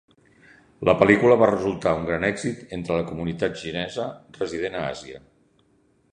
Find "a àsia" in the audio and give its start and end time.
4.81-5.21